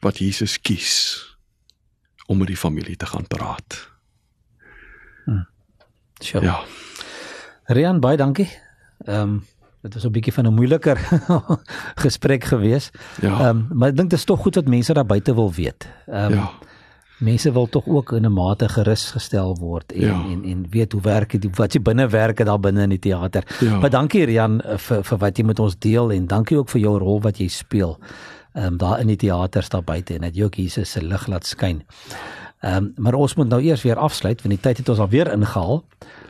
wat 0.00 0.18
Jesus 0.18 0.58
kies 0.60 1.24
om 2.26 2.38
met 2.38 2.48
die 2.48 2.56
familie 2.56 2.96
te 2.96 3.06
gaan 3.06 3.26
praat. 3.26 3.90
Hmm. 5.24 5.46
Ja. 6.20 6.64
Rian, 7.64 8.00
baie 8.00 8.16
dankie. 8.16 8.48
Ehm 9.08 9.20
um, 9.20 9.44
dit 9.82 9.94
was 9.94 10.04
'n 10.04 10.10
bietjie 10.10 10.32
van 10.32 10.46
'n 10.46 10.54
moeiliker 10.54 10.98
gesprek 12.04 12.44
gewees. 12.44 12.90
Ja. 13.20 13.40
Ehm 13.40 13.48
um, 13.48 13.66
maar 13.72 13.88
ek 13.88 13.96
dink 13.96 14.10
dit 14.10 14.18
is 14.18 14.24
tog 14.24 14.40
goed 14.40 14.54
dat 14.54 14.68
mense 14.68 14.92
daar 14.92 15.06
buite 15.06 15.34
wil 15.34 15.52
weet. 15.52 15.88
Ehm 16.06 16.32
um, 16.32 16.38
ja. 16.38 16.50
Mense 17.18 17.52
wil 17.52 17.66
tog 17.68 17.86
ook 17.86 18.12
in 18.12 18.24
'n 18.24 18.32
mate 18.32 18.68
gerus 18.68 19.10
gestel 19.10 19.56
word 19.60 19.92
en, 19.92 20.00
ja. 20.00 20.24
en 20.32 20.44
en 20.44 20.66
weet 20.70 20.92
hoe 20.92 21.00
werk 21.00 21.40
dit 21.40 21.56
wat 21.56 21.72
jy 21.72 21.82
binne 21.82 22.08
werk 22.08 22.44
daar 22.44 22.60
binne 22.60 22.82
in 22.82 22.88
die 22.88 22.98
teater. 22.98 23.42
Ja. 23.60 23.78
Maar 23.78 23.90
dankie 23.90 24.24
Rian 24.24 24.62
vir 24.76 25.02
vir 25.04 25.18
wat 25.18 25.38
jy 25.38 25.44
met 25.44 25.58
ons 25.58 25.78
deel 25.78 26.12
en 26.12 26.26
dankie 26.26 26.58
ook 26.58 26.68
vir 26.68 26.80
jou 26.80 26.98
rol 26.98 27.20
wat 27.20 27.38
jy 27.38 27.48
speel. 27.48 27.98
ehm 28.52 28.66
um, 28.66 28.76
daar 28.76 29.00
in 29.00 29.06
die 29.06 29.16
teaters 29.16 29.68
daar 29.68 29.84
buite 29.84 30.14
en 30.14 30.20
dat 30.20 30.36
jy 30.36 30.44
ook 30.44 30.54
Jesus 30.54 30.90
se 30.90 31.02
lig 31.02 31.26
laat 31.26 31.46
skyn. 31.46 31.82
Ehm 32.60 32.76
um, 32.76 32.92
maar 32.96 33.14
ons 33.14 33.34
moet 33.34 33.48
nou 33.48 33.62
eers 33.62 33.82
weer 33.82 33.96
afsluit 33.96 34.42
want 34.42 34.54
die 34.54 34.60
tyd 34.60 34.78
het 34.78 34.88
ons 34.88 34.98
al 34.98 35.08
weer 35.08 35.32
ingehaal. 35.32 35.84